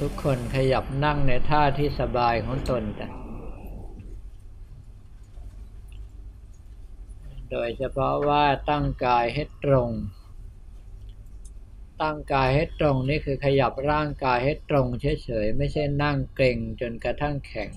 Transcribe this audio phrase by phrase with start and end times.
[0.00, 3.08] ทุกคนขยับนั่งในท่าที่สบายของตนจ้ะ
[7.50, 9.90] โดยเฉพาะว่าตั้งกายให้ตรง
[12.02, 17.70] ตั้งกายให้ตรงนี่คือขยับร่างกายให้ตรงเฉยๆ ไม่ใช่นั่งเกร็งจนกระทั่งแข็ง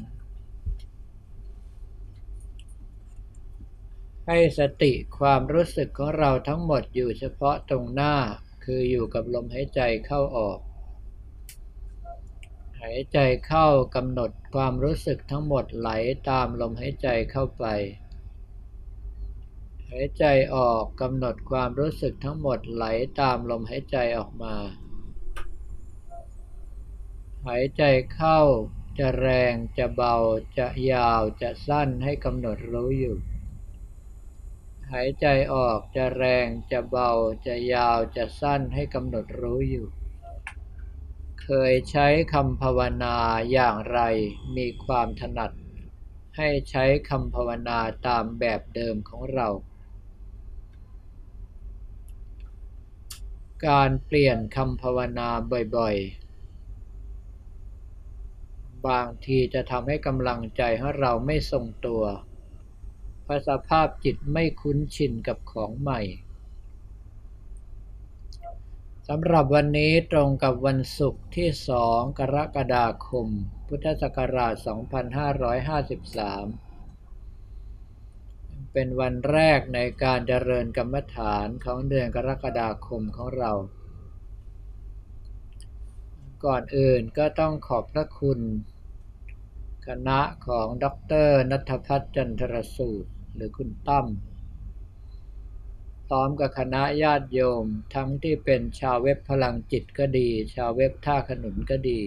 [4.28, 8.16] ให้สติความรู้สึกของเราทั้งหมดอยู่เฉพาะตรงหน้า
[8.64, 10.60] คืออยู่กับลมหายใจเข้าออก
[12.88, 15.89] หายใจเข้ากำหนดความรู้สึกทั้งหมดไหล
[16.30, 17.66] ตามลมหายใจเข้าไป
[19.89, 20.25] หายใจ
[20.55, 22.85] ออกกำหนดความรู้สึกทั้งหมดไหล
[23.20, 24.55] ตามลมหายใจออกมา
[27.48, 28.39] หายใจเข้า
[29.00, 30.16] จะแรงจะเบา
[30.58, 33.17] จะยาวจะสั้นให้กำหนดรู้อยู่
[34.91, 37.11] หายใจออกจะแรงจะเบา
[37.45, 39.88] จะยาวจะสั้นให้กำหนดรู้อยู่
[41.47, 43.15] เคยใช้คำภาวนา
[43.52, 43.99] อย่างไร
[44.55, 45.52] มีความถนัด
[46.38, 49.47] ให้ใช้คำภาวนาตามแบบเดิมของเรา
[53.67, 55.30] การเปลี่ยนคำภาวนา
[55.77, 62.03] บ่อยๆ บางทีจะทำให้กำลังใจของเราไม่ทรงตัว
[63.23, 66.02] เพราะสภาพจิตไม่คุ้นชินกับของใหม่
[69.09, 71.50] สำหรับวันนี้ตรงกับวันศุกร์ที่
[71.84, 73.28] 2 กรกฎาคม
[73.68, 74.68] พุทธศักราช 2553
[78.74, 83.52] เป็นวันแรกในการเจริญกรรมฐานของเดือนกรกฎาคมของเรา
[86.46, 88.40] ก่อนอื่นก็ต้องขอบพระคุณ
[89.88, 90.86] คณะของด
[91.28, 94.06] รนัทพัฒน์จันทรสูตร หรือคุณตั้ม
[96.14, 102.00] ร้อมกับคณะญาติโยม ทั้งที่เป็นชาวเว็บพลังจิตก็ดี ชาวเว็บท่าขนุนก็ดี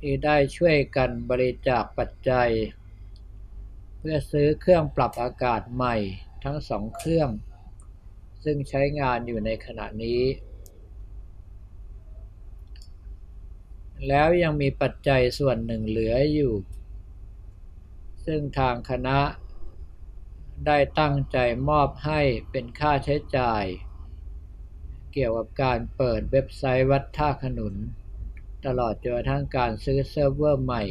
[0.00, 2.50] ที่ได้ช่วยกันบริจาคปัจจัย
[3.98, 5.96] เพื่อซื้อเครื่องปรับอากาศใหม่
[6.44, 7.28] ทั้งสองเครื่อง
[8.44, 10.22] ซึ่งใช้งานอยู่ในขณะนี้
[14.08, 16.52] แล้วยังมีปัจจัยส่วนหนึ่งเหลืออยู่
[18.26, 19.18] ซึ่งทางคณะ
[20.66, 21.38] ได้ตั้งใจ
[21.68, 22.20] มอบให้
[22.50, 23.64] เป็นค่าใช้จ่าย
[25.12, 27.74] เกี่ยวกับการเปิดเว็บไซต์วัดท่าขนุน
[28.66, 30.82] ตลอดจนทั้งการซื้อเซิร์ฟเวอร์ใหม่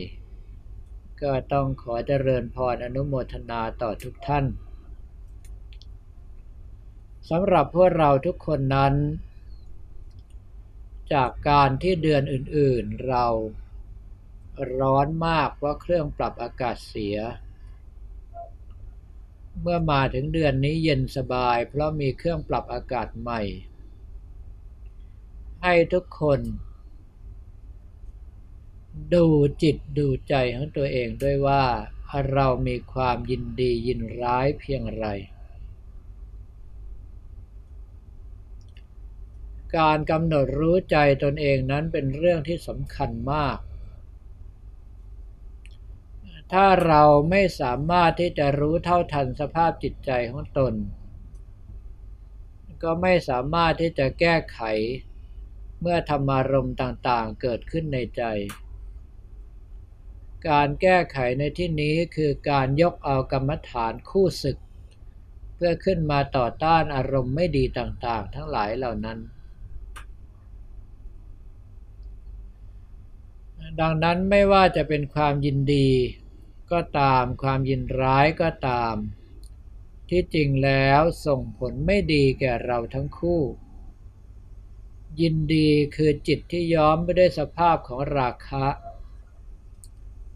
[1.22, 4.46] ก็ต้องขอเจริญพรอนุโมทนาต่อทุกท่าน
[7.30, 8.94] สำหรับพวกเราทุกคนนั้น
[11.14, 13.26] จากการที่เดือนอื่นๆเรา
[14.80, 17.18] ร้อนมากเพราะเครื่องปรับอากาศเสีย
[19.62, 23.42] เมื่อมาถึงเดือนนี้เย็นสบาย เพราะมีเครื่องปรับอากาศใหม่
[25.64, 26.40] ให้ทุกคน
[29.14, 29.26] ดู
[29.62, 31.64] จิตดูใจของตัวเองด้วยว่า
[32.34, 35.06] เรามีความยินดียินร้ายเพียงไร
[39.78, 43.58] การกำหนดรู้ใจตนเองนั้นเป็นเรื่องที่สำคัญมาก
[46.52, 50.74] ถ้าเราไม่สามารถที่จะรู้เท่าทันสภาพจิตใจของตน
[52.84, 54.60] ก็ไม่สามารถที่จะแก้ไข
[55.82, 58.24] เมื่อธรรมารมณ์ต่างๆเกิดขึ้นในใจ
[60.50, 64.58] การแก้ไขในที่นี้คือการยกเอากรรมฐานคู่ศึก
[65.56, 69.20] เพื่อขึ้นมาต่อต้านอารมณ์ไม่ดีต่างๆ ทั้งหลายเหล่านั้น
[73.82, 75.90] ดังนั้นไม่ว่าจะเป็นความยินดี
[76.74, 78.96] ก็ตาม ความยินร้ายก็ตาม
[80.10, 83.42] ที่จริงแล้วส่งผลไม่ดีแก่เราทั้งคู่
[85.22, 88.68] ยินดีคือจิตที่ย้อมไปด้วยสภาพของราคะ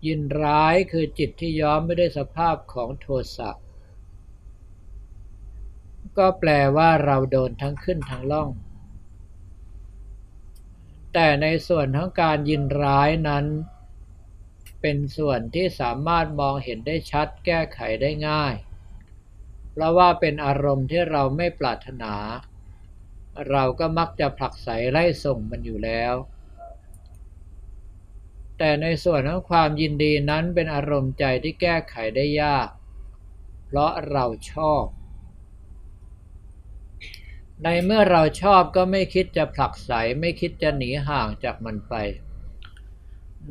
[0.08, 3.52] ยินร้ายคือจิตที่ย้อมไม่ได้สภาพของโทสะ
[6.18, 8.50] ก็แปลว่าเราโดนทั้งขึ้นทั้งล่อง
[11.14, 13.46] แต่ในส่วนของการยินร้ายนั้น
[14.82, 18.56] เป็นส่วนที่สามารถมองเห็นได้ชัดแก้ไขได้ง่าย
[19.72, 22.14] เพราะว่าเป็นอารมณ์ที่เราไม่ปรารถนา
[23.50, 26.14] เราก็มักจะผลักไสไล่ส่งมันอยู่แล้ว
[28.58, 32.68] แต่ในส่วนของความยินดีนั้นเป็นอารมณ์ใจที่แก้ไขได้ยาก
[33.66, 34.84] เพราะเราชอบ
[37.64, 41.94] ในเมื่อเราชอบก็ไม่คิดจะผลักไสไม่คิดจะหนีห่างจากมันไป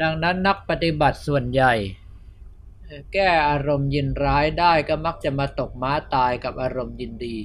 [0.02, 1.74] ดังนั้นนักปฏิบัติส่วนใหญ่
[3.12, 7.38] แก้อารมณ์ยินร้ายได้ก็มักจะมาตกม้าตายกับอารมณ์ยินดี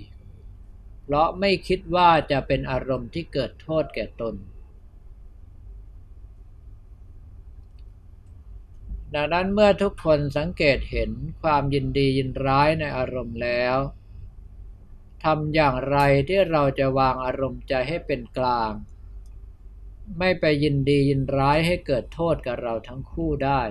[1.04, 4.36] เพราะไม่คิดว่าจะเป็นอารมณ์ที่เกิดโทษแก่ตน
[9.14, 11.12] ดังนั้นเมื่อทุกคนสังเกตเห็น
[11.42, 13.78] ความยินดียินร้ายในอารมณ์แล้ว
[15.24, 15.98] ทำอย่างไร
[16.28, 18.72] ที่เราจะวางอารมณ์ใจให้เป็นกลาง
[20.20, 23.62] ไม่ไปยินดียินร้ายให้เกิดโทษกับเราทั้งคู่ได้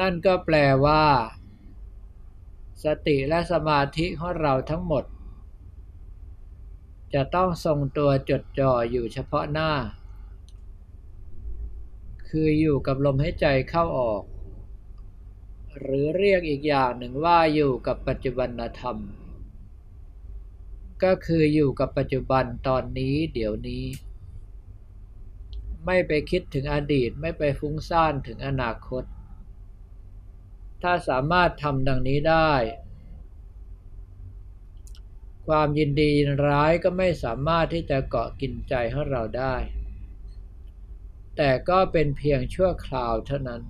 [0.00, 1.04] นั่นก็แปลว่า
[2.84, 5.04] สติและสมาธิของเราทั้งหมด
[7.14, 9.72] จะต้องทรงตัวจดจ่ออยู่เฉพาะหน้า
[12.28, 14.22] คืออยู่กับลมหายใจเข้าออก
[15.78, 18.48] หรือเรียกอีกอย่างหนึ่งว่าอยู่กับปัจจุบัน
[18.80, 18.96] ธรรม
[21.04, 23.84] ก็คืออยู่กับปัจจุบันตอนนี้เดี๋ยวนี้
[25.86, 29.04] ไม่ไปคิดถึงอดีตไม่ไปฟุ้งซ่านถึงอนาคต
[30.82, 32.52] ถ้าสามารถทำดังนี้ได้
[35.46, 39.54] ความยินดียินร้ายก็ไม่สามารถที่จะเกาะกินใจของเราได้
[41.36, 43.62] แต่ก็เป็นเพียงชั่วคราวเท่านั้น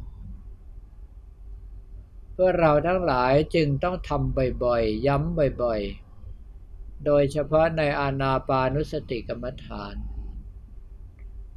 [2.32, 6.01] เพื่อเราทั้งหลายจึงต้องทำบ่อยๆ ย้ำบ่อยๆ
[7.06, 9.94] โดยเฉพาะในอานาปานุสติกรรมฐาน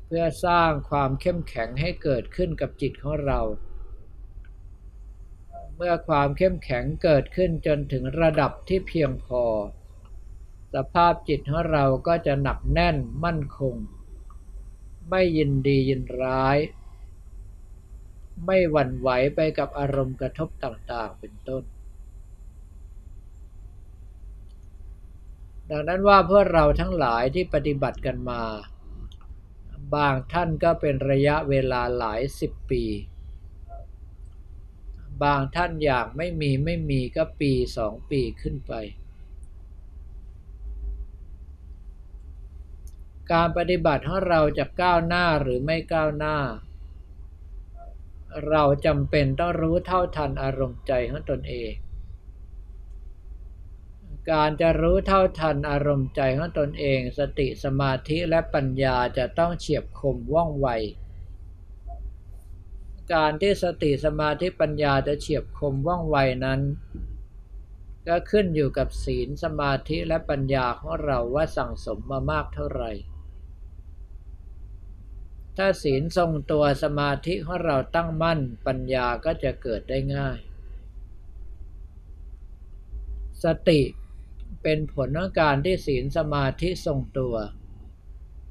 [0.05, 3.41] เพื่อสร้างความเข้มแข็งให้เกิดขึ้นกับจิตของเรา
[5.75, 9.43] เมื่อความเข้มแข็งเกิดขึ้นจนถึงระดับที่เพียงพอ
[10.73, 13.75] สภาพจิตของเราก็จะหนักแน่นมั่นคง
[15.09, 16.57] ไม่ยินดียินร้าย
[18.45, 21.63] ไม่หวั่นไหวไปกับอารมณ์กระทบต่างๆ เป็นต้น
[25.71, 28.41] ดังนั้นว่าเพื่อเราทั้งหลายที่ปฏิบัติกันมา
[29.95, 32.83] บางท่านก็เป็นระยะเวลาหลายสิบปี
[35.23, 38.73] บางท่านอยากไม่มีไม่มีก็ปีสองปีขึ้นไป
[43.31, 46.37] การปฏิบัติของเราจะก้าวหน้าหรือไม่ก้าวหน้า
[48.49, 51.71] เราจำเป็นต้องรู้เท่าทันอารมณ์ใจของตนเอง
[54.31, 60.67] การจะรู้เท่าทันอารมณ์ใจของตนเอง สติสมาธิและปัญญาจะต้องเฉียบคมว่องไว
[63.13, 66.61] การที่สติสมาธิปัญญาจะเฉียบคมว่องไวนั้น
[68.07, 72.91] ก็ขึ้นอยู่กับศีลสมาธิและปัญญาของเราว่าสั่งสมมามากเท่าไหร่
[75.57, 80.39] ถ้าศีลทรงตัวสมาธิของเราตั้งมั่นปัญญาก็จะเกิดได้ง่าย
[83.43, 83.81] สติ
[84.67, 87.35] เป็นผลของการที่ศีลสมาธิทรงตัว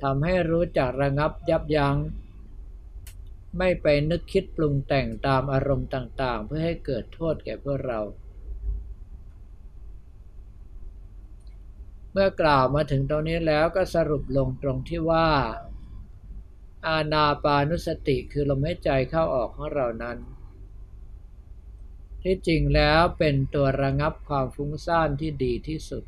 [0.02, 1.96] ทำให้รู้จักระงับยับยัง้ง
[3.58, 8.00] ไม่ไปนึกคิดปรุงแต่งตามอารมณ์ต่างๆ เพื่อให้เกิดโทษแก่พวกเรา
[12.12, 15.28] เมื่อกล่าวมาถึงตรงนี้แล้วก็สรุปลงตรงที่ว่า
[16.87, 20.19] อาณาปานุสติคือลมหายใจเข้าออกของเรานั้น
[22.26, 26.05] ที่จริงแล้วเป็นตัวระงับความฟุ้งซ่านที่ดีที่สุด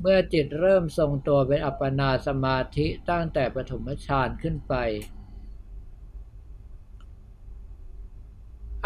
[0.00, 4.74] เมื่อจิตเริ่มทรงตัวเป็นอัปปนาสมาธิตั้งแต่ปฐมฌานขึ้นไป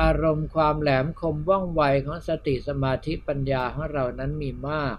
[0.01, 4.97] อารมณ์ความแหลมคมว่องไวของสติสมาธิปัญญาของเรานั้นมีมาก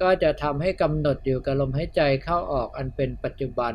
[0.00, 3.74] ก็จะทำให้กำหนดอยู่กับลมหายใจเข้าออกอันเป็นปัจจุบัน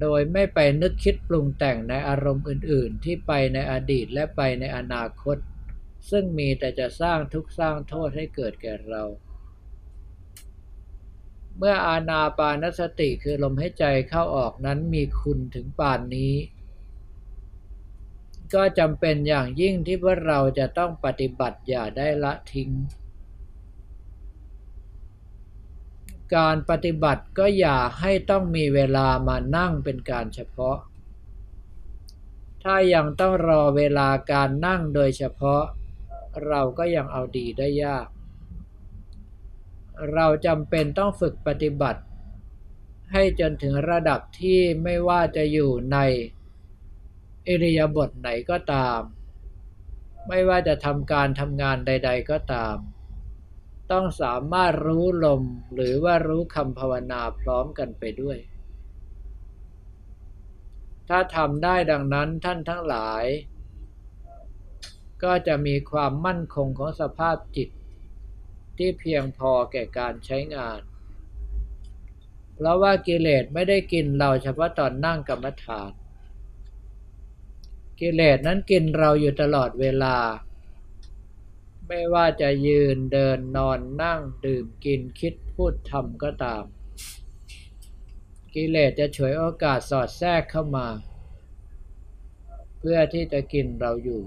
[0.00, 5.36] โดยไม่ไปนึกคิดปรุงแต่งในอารมณ์อื่น ๆ ที่ไปในอดีตและไปในอนาคต
[6.10, 9.02] ซึ่งมีแต่จะสร้างทุกข์สร้างโทษให้เกิดแก่เรา
[11.58, 16.34] เมื่ออาณาปานสติคือลมหายใจเข้าออกนั้นมีคุณถึงป่านนี้
[18.54, 22.70] ก็จำเป็นอย่างยิ่งที่ว่าเราจะต้องปฏิบัติอย่าได้ละทิ้ง
[26.34, 30.76] การปฏิบัติก็อย่าให้ต้องมีเวลามานั่งเป็นการเฉพาะ
[32.62, 35.62] ถ้ายังต้องรอเวลาการนั่งโดยเฉพาะ
[36.46, 38.06] เราก็ยังเอาดีได้ยาก
[40.12, 42.02] เราจำเป็นต้องฝึกปฏิบัติ
[43.12, 45.98] ให้จนถึงระดับที่ไม่ว่าจะอยู่ใน
[47.48, 49.00] อิริยาบถไหนก็ตาม
[50.28, 52.76] ไม่ว่าจะทำการทำงานใด ๆ ก็ตาม
[53.92, 55.42] ต้องสามารถรู้ลม
[55.74, 58.38] หรือว่ารู้คำภาวนาพร้อมกันไปด้วย
[61.08, 63.24] ถ้าทำได้ดังนั้นท่านทั้งหลาย
[65.22, 67.68] ก็จะมีความมั่นคงของสภาพจิต
[68.76, 70.80] ที่เพียงพอแก่การใช้งาน
[72.54, 75.92] เพราะว่ากิเลสไม่ได้กินเราเฉพาะตอนนั่งกรรมฐาน
[78.00, 80.16] กิเลสนั้นกินเราอยู่ตลอดเวลา
[81.88, 86.64] ไม่ว่าจะยืนเดินนอนนั่งดื่มกินคิดพูดทำก็ตาม
[88.54, 90.86] กิเลสจะฉวยโอกาสสอดแทรกเข้ามา
[92.78, 94.22] เพื่อที่จะกินเราอยู่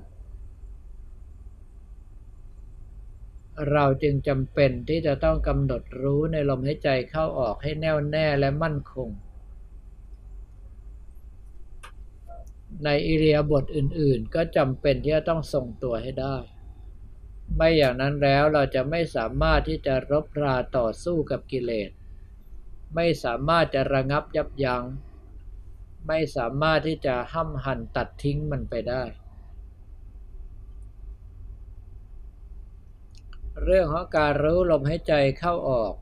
[3.72, 9.10] เราจึงจำเป็นที่จะต้องกำหนดรู้ในลมหายใจเข้าออกให้แน่วแน่และมั่นคง
[12.84, 16.38] ในอิเรียบทอื่นๆ ก็จำเป็นที่จะต้องทรงตัวให้ได้
[17.56, 21.90] ไม่อย่างนั้นแล้วเราจะไม่สามารถที่จะรบราต่อสู้กับกิเลส
[22.96, 24.84] ไม่สามารถจะระงับยับยัง้ง
[26.08, 29.04] ไม่สามารถที่จะห้ำหั่นตัดทิ้งมันไปได้
[33.64, 35.94] เรื่องของการรู้ลมหายใจเข้าออก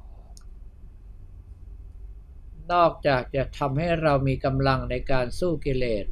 [2.73, 6.05] นอกจากจะทำให้เรามีกำลังในการสู้กิเลส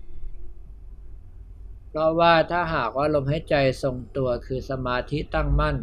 [1.97, 5.77] เพราะว่าถ้าหากว่าลมหายใจทรงตัวคือสมาธิตั้งมั่น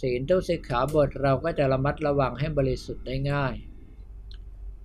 [0.00, 3.54] ศีลทุกสิกขาบทเราก็จะระมัดระวังให้บริสุทธิ์ได้ง่าย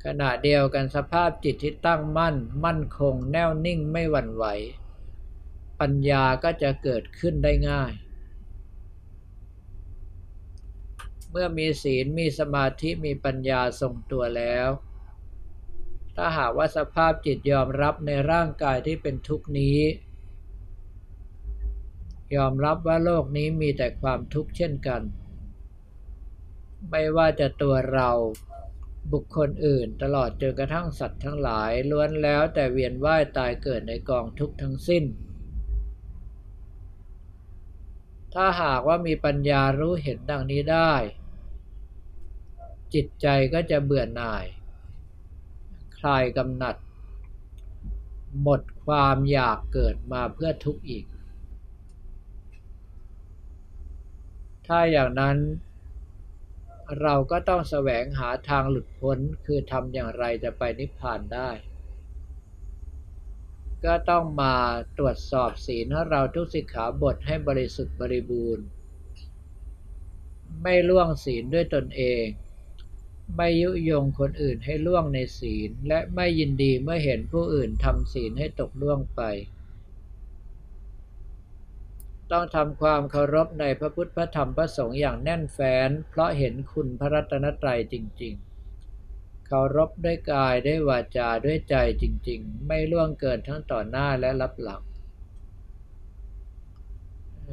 [0.06, 4.46] ขณะเดียวกันสภาพจิตที่ตั้งมั่น มั่นคง แน่วนิ่งไม่หวั่นไหว
[5.80, 7.92] ปัญญาก็จะเกิดขึ้นได้ง่าย
[11.32, 14.70] เมื่อมีศีลมีสมาธิมีปัญญาทรงตัวแล้ว
[16.20, 19.80] ถ้าหากว่าสภาพจิตยอมรับในร่างกายที่เป็นทุกนี้
[22.36, 25.02] ยอมรับว่าโลกนี้มีแต่ความทุกข์เช่นกัน
[26.90, 28.10] ไม่ว่าจะตัวเรา
[29.12, 35.04] บุคคลอื่นตลอดจนกระทั่งสัตว์ทั้งหลายล้วนแล้วแต่เวียนว่ายตายเกิดในกองทุกข์ทั้งสิ้น
[38.34, 40.94] ถ้าหากว่ามีปัญญารู้เห็นดังนี้ได้
[42.94, 44.46] จิตใจก็จะเบื่อหน่าย
[46.00, 46.76] คลายกำหนัด
[48.42, 51.06] หมดความอยากเกิดมาเพื่อทุกข์อีก
[54.68, 55.38] ถ้าอย่างนั้น
[57.02, 61.50] เราก็ต้องแสวงหาทางหลุดพ้นคือทำอย่างไรจะไปนิพพานได้
[63.86, 64.56] ก็ต้องมา
[64.98, 68.66] ตรวจสอบศีลให้เราทุกสิกขาบทให้บริสุทธิ์บริบูรณ์
[70.62, 72.24] ไม่ล่วงศีลด้วยตนเอง
[73.36, 79.22] ไม่ยุยงคนอื่นให้ล่วงในศีล และไม่ยินดีเมื่อเห็นผู้อื่นทำศีลให้ตกล่วงไป
[82.32, 88.48] ต้องทำความเคารพในพระพุทธพระธรรมพระสงฆ์อย่างแน่นแฟ้น เพราะเห็นคุณพระรัตนตรัยจริง ๆ
[89.48, 94.82] เคารพด้วยกายด้วยวาจาด้วยใจจริง ๆ ไม่ล่วงเกินทั้งต่อหน้าและรับหลัง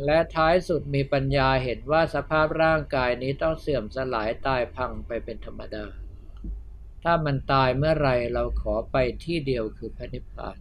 [0.04, 5.86] และท้ายสุดมีปัญญาเห็นว่าสภาพร่างกายนี้ต้องเสื่อมสลายตายพังไปเป็นธรรมดา
[7.02, 10.56] ถ้ามันตายเมื่อไรเราขอไปที่เดียวคือพระนิพพาน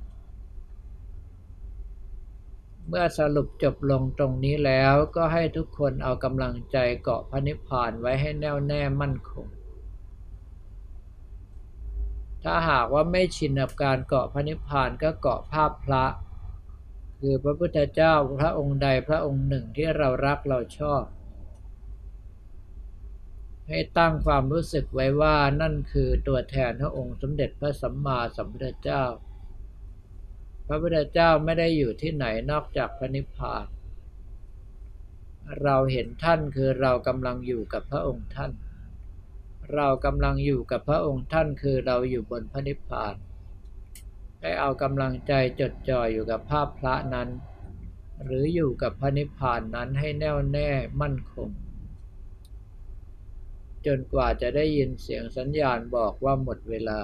[2.88, 9.48] เมื่อสรุปจบลงตรงนี้แล้วก็ให้ทุกคนเอากำลังใจเกาะพระนิพพานไว้ให้แน่วแน่มั่นคง
[12.44, 16.04] ถ้าหากว่าไม่ชินกับการเกาะพระนิพพานก็เกาะภาพพระ
[17.26, 21.04] คือพระพุทธเจ้าพระองค์ใดพระองค์หนึ่งที่เรารักเราชอบ
[23.70, 29.04] ให้ตั้งความรู้สึกไว้ว่านั่นคือตัวแทนพระองค์สมเด็จพระสัมมาสัมพุทธเจ้า
[30.68, 33.66] พระพุทธเจ้าไม่ได้อยู่ที่ไหนนอกจากพระนิพพาน
[35.64, 38.52] เราเห็นท่านคือเรากำลังอยู่กับพระองค์ท่าน
[39.74, 43.16] เรากำลังอยู่กับพระองค์ท่านคือเราอยู่บนพระนิพพาน
[44.46, 47.30] ให้เอากำลังใจจดจ่ออยู่กับภาพพระนั้น
[48.24, 50.70] หรืออยู่กับพระนิพพานนั้นให้แน่วแน่
[51.02, 51.50] มั่นคง
[53.86, 57.00] จนกว่าจะได้ยินเสียงสัญญาณบอกว่าหมดเวลา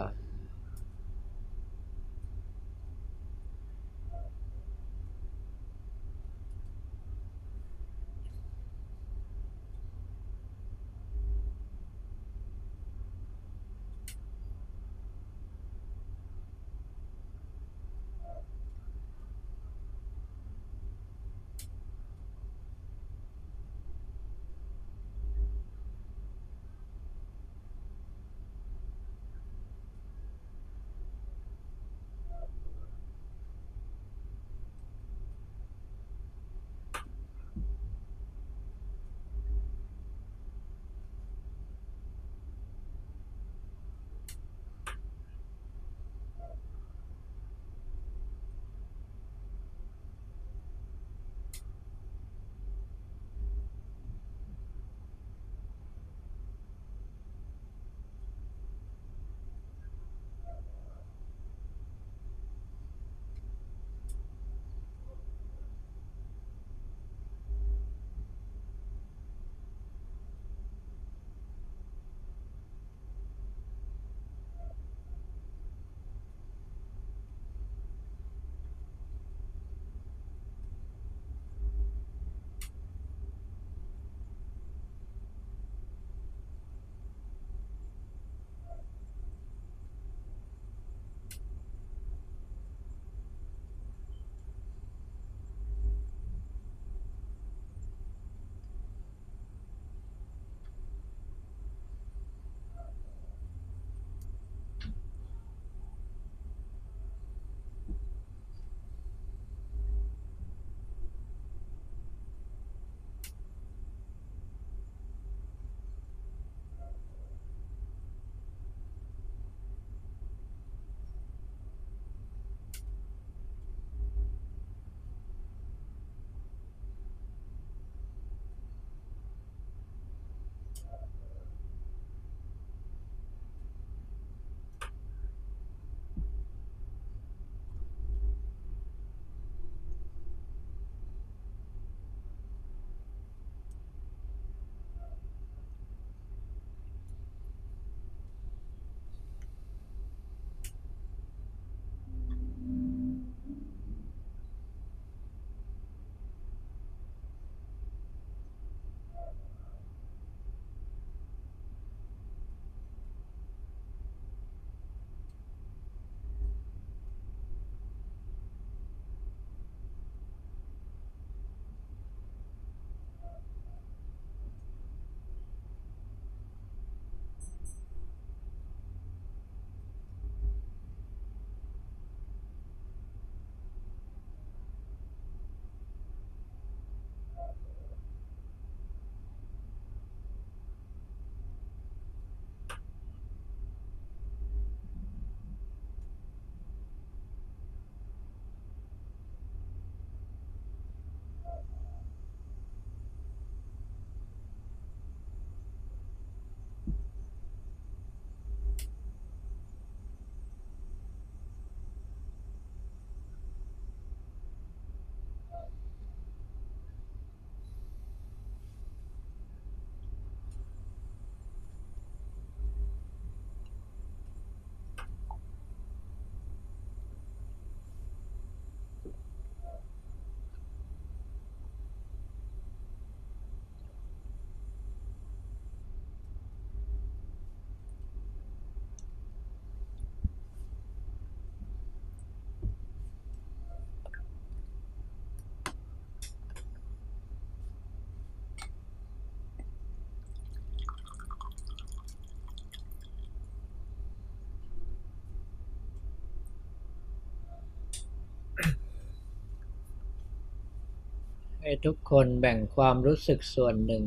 [261.69, 264.03] ให้ทุกคนแบ่งความรู้สึกส่วนหนึ่ง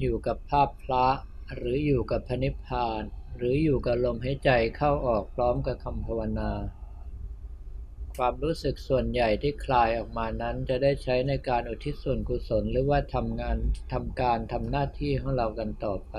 [0.00, 1.06] อยู่กับภาพพระ
[1.56, 3.02] หรืออยู่กับพระนิพพาน
[3.36, 6.50] หรืออยู่กับลมหายใจเข้าออกพร้อมกับคำภาวนา
[8.16, 13.56] ความรู้สึกส่วนใหญ่ที่คลายออกมานั้นจะได้ใช้ในการอุทิศส่วนกุศลหรือว่าทำงาน
[13.92, 16.14] ทำการทำหน้าที่ของเรากันต่อไป